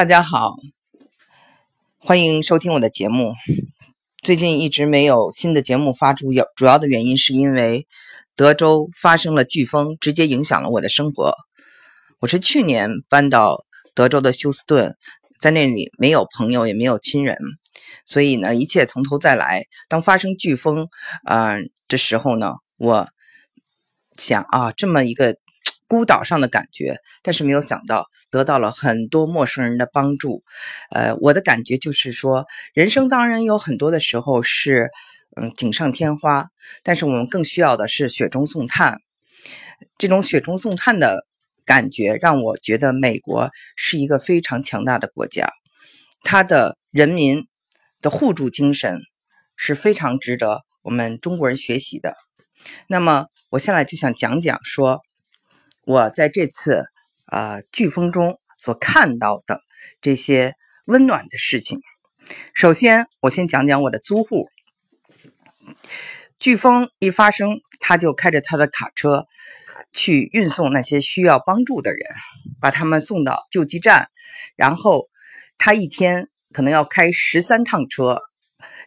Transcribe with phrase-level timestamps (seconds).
[0.00, 0.54] 大家好，
[1.98, 3.34] 欢迎收听我的节目。
[4.22, 7.86] 最近一直没有新的节目发出，有主要的原因是因为
[8.34, 11.34] 德州发生了飓风，直接影响了我的生活。
[12.18, 13.62] 我是去年搬到
[13.94, 14.96] 德州的休斯顿，
[15.38, 17.36] 在那里没有朋友，也没有亲人，
[18.06, 19.66] 所以呢，一切从头再来。
[19.86, 20.88] 当发生飓风
[21.24, 21.58] 啊
[21.88, 23.06] 的时候呢，我
[24.16, 25.36] 想啊，这么一个。
[25.90, 30.44] 孤岛上的感觉，但是没有想到得到了很多陌生人的帮助。
[30.92, 34.90] 呃，我的感觉就是说，人生当然有很多的时候是
[35.34, 36.46] 嗯锦上添花，
[36.84, 39.00] 但是我们更需要的是雪中送炭。
[39.98, 41.26] 这种雪中送炭的
[41.64, 45.50] 感觉，让我觉得美国是一个非常强大的国家，
[46.22, 47.48] 它的人民
[48.00, 49.00] 的互助精神
[49.56, 52.14] 是非常值得我们中国人学习的。
[52.86, 55.02] 那么，我现在就想讲讲说。
[55.90, 56.84] 我在这次
[57.26, 59.60] 啊飓风中所看到的
[60.00, 60.54] 这些
[60.84, 61.80] 温暖的事情。
[62.54, 64.48] 首先，我先讲讲我的租户。
[66.38, 69.26] 飓风一发生，他就开着他的卡车
[69.92, 71.98] 去运送那些需要帮助的人，
[72.60, 74.10] 把他们送到救济站。
[74.54, 75.08] 然后
[75.58, 78.20] 他一天可能要开十三趟车，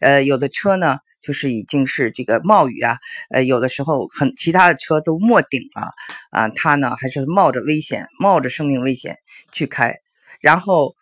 [0.00, 0.98] 呃，有的车呢。
[1.22, 5.90] 就是已经是这个冒雨啊，呃，有的时候很其他的车都没顶了
[6.30, 9.18] 啊，他呢还是冒着危险，冒着生命危险
[9.52, 9.94] 去开。
[10.40, 10.94] 然后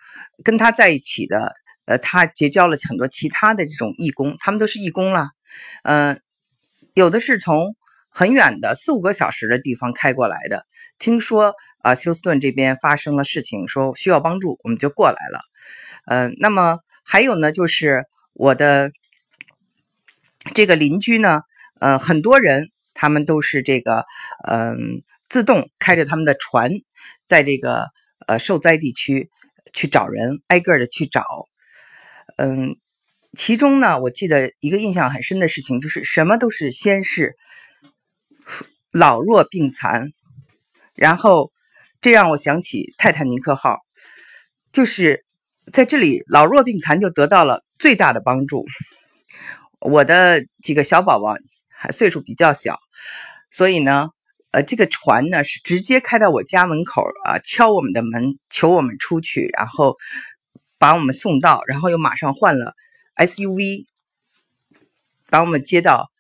[0.43, 1.53] 跟他在一起的，
[1.85, 5.29] 呃，他结交了很多其他的这种义工，他们都是义工了，
[5.85, 6.21] 嗯，
[6.95, 7.77] 有的是从
[8.11, 10.67] 很远的四五个小时的地方开过来的。
[10.99, 15.41] 听说啊，休斯顿这边发生了事情，说需要帮助，我们就过来了。
[16.07, 18.91] 嗯，那么还有呢，就是我的。
[20.55, 21.43] 这个邻居呢，
[21.81, 24.05] 呃，很多人他们都是这个，
[24.49, 26.73] 嗯，自动开着他们的船，
[27.27, 27.87] 在这个
[28.27, 29.31] 呃受灾地区
[29.73, 31.23] 去找人，挨个的去找。
[32.37, 32.77] 嗯，
[33.37, 37.37] 其中呢，我记得一个印象很深的事情，就是什么都是先是
[38.91, 40.11] 老弱病残，
[40.95, 41.53] 然后
[42.01, 43.79] 这让我想起泰坦尼克号，
[44.73, 45.25] 就是
[45.73, 48.65] 在这里老弱病残就得到了最大的帮助。
[49.81, 51.37] 我的几个小宝宝
[51.69, 52.81] 还岁数比较小，
[53.51, 54.09] 所以呢，
[54.51, 59.97] 呃，这个船呢是直接开到我家门口啊，敲我们的门，求我们出去，然后
[60.79, 62.75] 把我们送到，然后又马上换了
[63.15, 63.87] SUV，
[65.31, 66.11] 把我们接到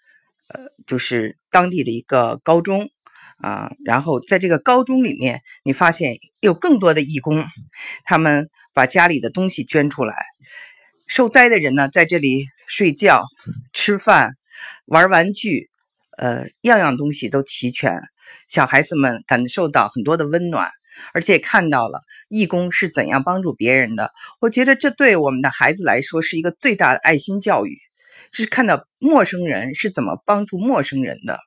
[0.48, 2.90] 呃，就是当地的一个高中
[3.38, 7.44] 啊，然后在这个高中里面，你发现有更多的义工，
[8.04, 10.14] 他们把家里的东西捐出来，
[11.08, 12.46] 受灾的人呢在这里。
[12.68, 13.24] 睡觉、
[13.72, 14.34] 吃饭、
[14.84, 15.70] 玩玩具，
[16.18, 18.00] 呃，样样东西都齐全。
[18.46, 20.70] 小孩子们感受到很多的温暖，
[21.14, 24.12] 而且看到了义工是怎样帮助别人的。
[24.38, 27.78] 我觉得这对我们的孩子来说是一个最大的爱心教育，
[28.30, 31.38] 就是看到陌生人是怎么帮助陌生人的。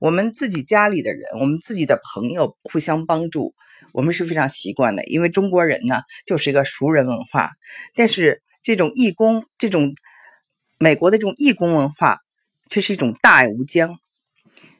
[0.00, 3.54] 我们自己家里的人，我们自己的朋友互相帮助，
[3.92, 7.52] 我们是非常习惯的，因为中国人呢就是一个熟人文化。
[7.94, 9.94] 但是这种义工，这种。
[10.78, 12.20] 美国的这种义工文化，
[12.70, 13.98] 却是一种大爱无疆。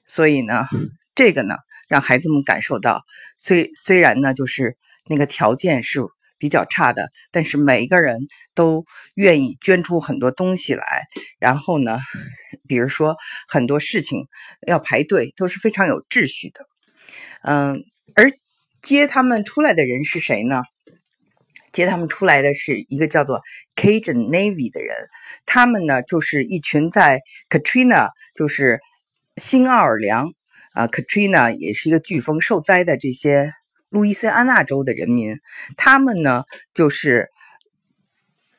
[0.04, 0.66] 所以呢，
[1.14, 1.56] 这个呢，
[1.88, 3.04] 让孩子们感受到，
[3.36, 6.00] 虽虽然呢，就是那个条件是
[6.38, 11.08] 比较差的，但是每一个人都愿意捐出很多东西来。
[11.40, 11.98] 然后呢，
[12.68, 13.16] 比如说
[13.48, 14.28] 很多事情
[14.66, 16.64] 要排队，都是非常有秩序的。
[17.42, 17.84] 嗯，
[18.14, 18.30] 而
[18.82, 20.62] 接他们出来的人是谁呢？
[21.78, 23.40] 接他们出来的是一个叫做
[23.76, 24.96] Cajun Navy 的人，
[25.46, 28.80] 他们呢就是一群在 Katrina，就是
[29.36, 30.32] 新奥尔良
[30.72, 33.52] 啊，Katrina 也是一个飓风受灾的这些
[33.90, 35.36] 路易斯安那州的人民，
[35.76, 36.42] 他们呢
[36.74, 37.28] 就是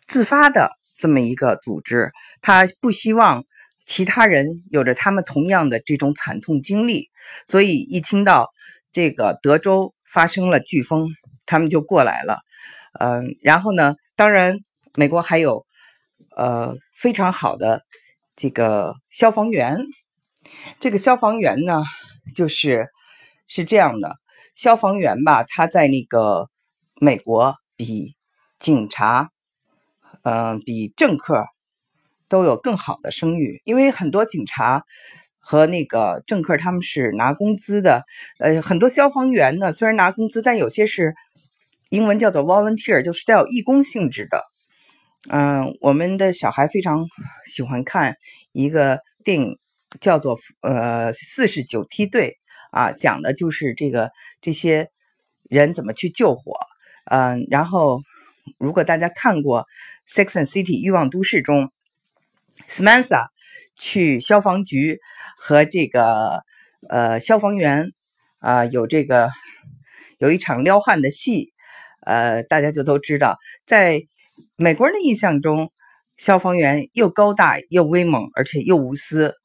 [0.08, 3.44] 自发的这么一个组织，他不希望
[3.86, 7.10] 其他人有着他们同样的这种惨痛经历，
[7.46, 8.48] 所以一听到
[8.94, 11.10] 这个德州发生了飓风，
[11.46, 12.40] 他们就过来了。
[12.94, 13.96] 嗯，然后呢？
[14.16, 14.58] 当然，
[14.96, 15.66] 美国还有
[16.36, 17.84] 呃非常好的
[18.36, 19.78] 这个消防员。
[20.80, 21.84] 这个消防员呢，
[22.36, 22.90] 就是
[23.48, 24.18] 是这样的，
[24.56, 26.50] 消防员吧，他在那个
[27.00, 28.16] 美国比
[28.60, 29.30] 警察，
[30.24, 31.46] 嗯，比政客
[32.28, 34.84] 都有更好的声誉，因为很多警察
[35.38, 38.04] 和那个政客他们是拿工资的，
[38.40, 41.14] 呃，很多消防员呢虽然拿工资，但有些是。
[41.90, 44.44] 英文叫做 volunteer，就是带有义工性质的。
[45.30, 47.06] 嗯，我们的小孩非常
[47.46, 48.16] 喜欢看
[48.52, 49.58] 一个电影，
[50.00, 52.38] 叫做《呃四十九梯队》
[52.78, 54.90] 啊，讲的就是这个这些
[55.50, 56.54] 人怎么去救火。
[57.06, 58.02] 嗯，然后
[58.60, 59.66] 如果大家看过
[60.16, 61.72] 《Sex and City》欲望都市中
[62.68, 63.28] ，Samantha
[63.76, 65.00] 去消防局
[65.38, 66.44] 和这个
[66.88, 67.92] 呃消防员
[68.38, 69.32] 啊有这个
[70.20, 71.52] 有一场撩汉的戏，
[72.10, 74.02] 呃，大家就都知道，在
[74.56, 75.72] 美国人的印象中，
[76.18, 79.36] 消防员又高大又威猛，而且又无私。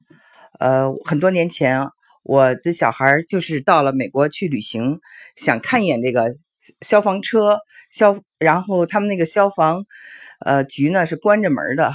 [0.59, 1.83] 呃，很多年前，
[2.23, 5.01] 我的小孩就是到了美国去旅行，
[5.37, 6.37] 想看一眼这个
[6.81, 7.59] 消防车
[7.91, 9.85] 消，然后他们那个消防
[10.41, 11.93] 呃局呢是关着门的，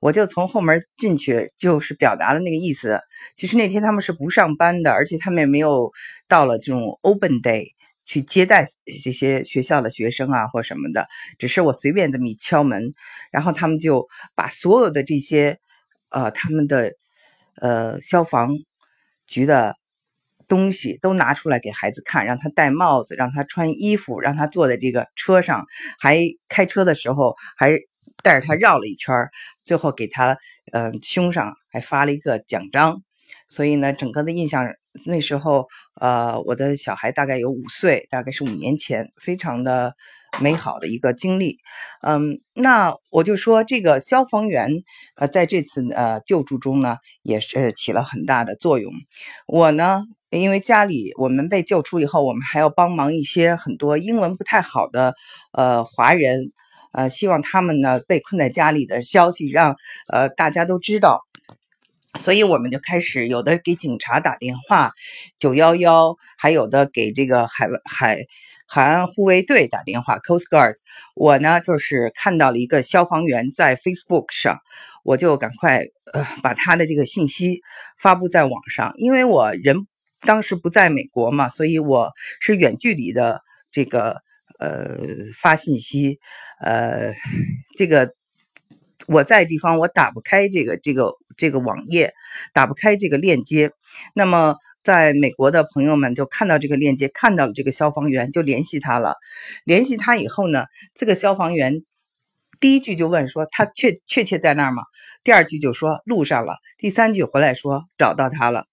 [0.00, 3.00] 我就从后门进去，就是表达了那个意思。
[3.36, 5.92] 其实那天他们是不上班的，而且他们也没有
[6.26, 7.73] 到了这种 open day
[8.06, 8.64] 去接待
[9.02, 11.08] 这些学校的学生啊或什么的，
[11.38, 12.92] 只是我随便这么一敲门，
[13.30, 15.58] 然后他们就把所有的这些
[16.10, 16.92] 呃他们的。
[17.56, 18.50] 呃，消防
[19.28, 19.76] 局的
[20.48, 25.64] 东西都拿出来给孩子看，让他戴帽子，让他穿衣服，让他坐在这个车上，
[26.00, 26.18] 还
[26.48, 27.78] 开车的时候还
[28.24, 29.14] 带着他绕了一圈
[29.62, 30.36] 最后给他
[30.72, 33.04] 嗯胸上还发了一个奖章。
[33.48, 34.66] 所以呢，整个的印象
[35.06, 35.66] 那时候，
[36.00, 39.94] 呃，我的小孩大概有五岁，大概是五年前，非常的。
[40.40, 41.58] 美好的一个经历，
[42.02, 44.68] 嗯，那我就说这个消防员，
[45.14, 48.92] 呃，在这次呃救助中呢，也是起了很大的作用。
[49.46, 55.14] 我呢，因为家里我们被救出以后，我们还要帮忙一些很多英文不太好的
[55.52, 56.50] 呃华人，
[56.92, 59.76] 呃，希望他们呢被困在家里的消息让
[60.12, 61.20] 呃大家都知道，
[62.18, 64.92] 所以我们就开始有的给警察打电话，
[65.38, 68.24] 九幺幺，还有的给这个海海。
[68.66, 70.76] 海岸护卫队打电话，Coast Guard。
[71.14, 74.58] 我呢，就是看到了一个消防员在 Facebook 上，
[75.04, 75.84] 我就赶快
[76.14, 77.60] 呃把他的这个信息
[78.00, 78.94] 发布在网上。
[78.96, 79.86] 因为我人
[80.22, 82.10] 当时不在美国嘛，所以我
[82.40, 84.22] 是远距离的这个
[84.58, 84.96] 呃
[85.38, 86.18] 发信息。
[86.58, 87.12] 呃，
[87.76, 88.14] 这个
[89.06, 92.12] 我在地方我打不开这个这个这个网页，
[92.52, 93.72] 打不开这个链接。
[94.14, 94.56] 那么。
[94.84, 99.14] 在美国的朋友们就看到这个链接，看到了这个消防员，就联系他了。
[99.64, 101.82] 联系他以后呢，这个消防员
[102.60, 104.82] 第一句就问说：“他确确切在那儿吗？”
[105.24, 108.66] 第二句就说：“路上了。”第三句回来说：“找到他了。”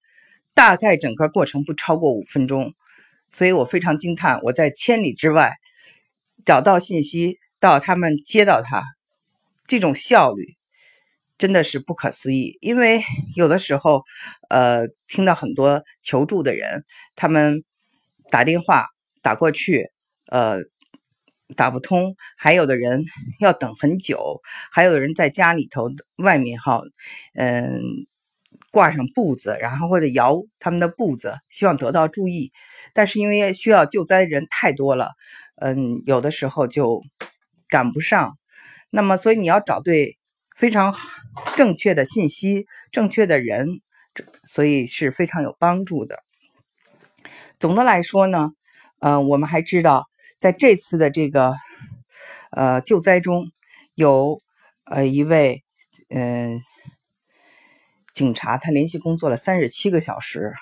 [0.53, 2.73] 大概整个过程不超过五分钟，
[3.31, 4.41] 所以我非常惊叹。
[4.43, 5.53] 我在千里之外
[6.43, 8.83] 找到信息，到他们接到他，
[9.71, 10.57] 这种效率。
[11.37, 13.01] 真的是不可思议，因为
[13.35, 14.03] 有的时候，
[14.49, 16.85] 呃，听到很多求助的人，
[17.15, 17.63] 他们
[18.29, 18.85] 打电话
[19.23, 19.89] 打过去，
[20.27, 20.59] 呃，
[21.55, 23.05] 打不通；还有的人
[23.39, 24.39] 要等很久，
[24.71, 26.83] 还有的人在家里头外面哈，
[27.33, 27.81] 嗯，
[28.71, 32.51] 挂上布子，然后或者摇他们的布子，希望得到注意。
[32.93, 35.13] 但是因为需要救灾的人太多了，
[35.55, 37.01] 嗯，有的时候就
[37.67, 38.37] 赶不上。
[38.91, 40.19] 那么，所以你要找对。
[40.53, 40.93] 非常
[41.55, 43.81] 正确的信息，正确的人，
[44.13, 46.21] 这所以是非常有帮助的。
[47.57, 48.51] 总的来说呢，
[48.99, 50.07] 呃，我们还知道，
[50.37, 51.55] 在这次的这个
[52.51, 53.51] 呃救灾中，
[53.95, 54.39] 有
[54.83, 55.63] 呃一位
[56.09, 56.61] 嗯
[58.13, 60.53] 警察，他连续工作了三十七个小时，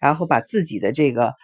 [0.00, 1.34] 然后把自己的这个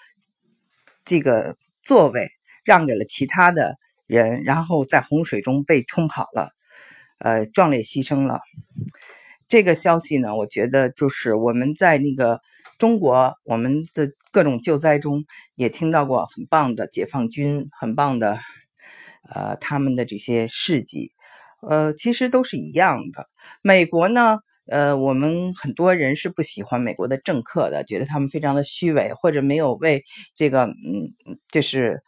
[1.05, 2.31] 这个座位
[2.65, 3.79] 让给了其他的
[4.11, 6.51] 人，然后在洪水中被冲跑了。
[7.19, 8.41] 呃，壮烈牺牲了。
[9.47, 12.41] 这个消息呢，我觉得就是我们在那个
[12.79, 15.25] 中国，我们的各种救灾中
[15.55, 18.39] 也听到过很棒的解放军，很棒的
[19.33, 21.13] 呃他们的这些事迹。
[21.61, 23.29] 呃，其实都是一样的。
[23.63, 30.03] 美国呢，呃，我们很多人是不喜欢美国的政客的，觉得他们非常的虚伪，或者没有为
[30.35, 31.13] 这个嗯，
[31.53, 32.03] 就是。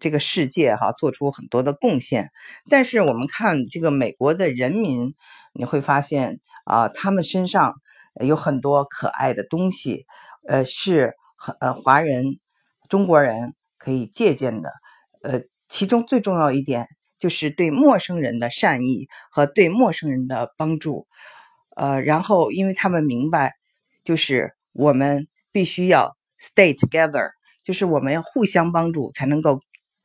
[0.00, 2.30] 这个世界哈做出很多的贡献，
[2.70, 5.14] 但是我们看这个美国的人民，
[5.52, 7.74] 你会发现啊，他们身上
[8.24, 10.06] 有很多可爱的东西，
[10.48, 12.38] 呃，是很呃华人、
[12.88, 14.72] 中国人可以借鉴的。
[15.22, 21.06] 呃，其中最重要一点就是对陌生人的善意和对陌生人的帮助。
[21.76, 23.54] 呃，然后因为他们明白，
[24.04, 27.30] 就是我们必须要 stay together，
[27.62, 29.60] 就是我们要互相帮助才能够。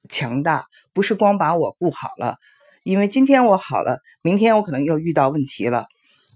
[0.07, 2.37] 强大不是光把我顾好了，
[2.83, 5.85] 因为今天我好了，明天我可能又遇到问题了。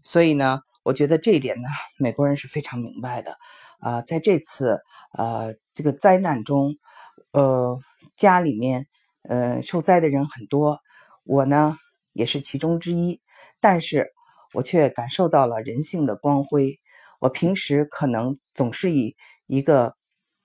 [0.04, 3.38] 所以呢，我觉得这一点呢，美国人是非常明白的。
[3.80, 4.82] 啊，在这次
[5.18, 6.76] 呃这个灾难中，
[7.32, 7.80] 呃
[8.16, 8.88] 家里面
[9.24, 10.80] 呃受灾的人很多，
[11.24, 11.78] 我呢
[12.14, 13.22] 也是其中之一，
[13.60, 14.12] 但是
[14.54, 16.80] 我却感受到了人性的光辉。
[17.20, 19.16] 我平时可能总是以
[19.48, 19.96] 一个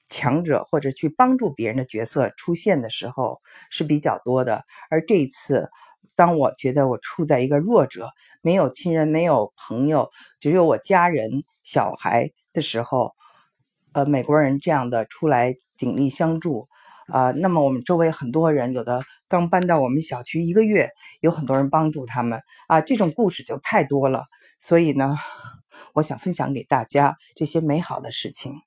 [0.06, 4.64] 强者或者去帮助别人的角色出现的时候是比较多的。
[4.90, 5.68] 而这一次，
[6.14, 8.10] 当我觉得我处在一个弱者，
[8.40, 10.10] 没有亲人，没有朋友，
[10.40, 13.12] 只有我家人、小孩的时候，
[13.92, 16.68] 呃，美国人这样的出来鼎力相助。
[17.08, 24.24] 啊，那么我们周围很多人，有的刚搬到我们小区一个月，有很多人帮助他们啊，这种故事就太多了。
[24.58, 25.16] 所以呢，
[25.94, 28.65] 我想分享给大家这些美好的事情。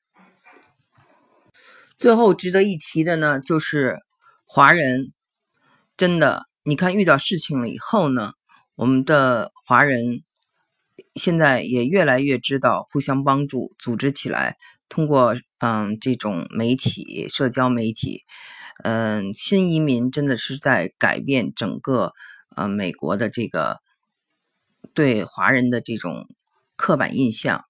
[1.99, 3.99] 最后值得一提的呢，就是
[4.45, 5.11] 华人
[5.97, 8.35] 真的，你看遇到事情了以后呢，
[8.75, 10.23] 我们的华人
[11.15, 14.55] 现在也越来越知道互相帮助，组织起来。
[14.87, 18.23] 通过嗯这种媒体、社交媒体，
[18.85, 22.13] 嗯，新移民真的是在改变整个
[22.55, 23.81] 呃美国的这个
[24.93, 26.29] 对华人的这种
[26.77, 27.65] 刻板印象。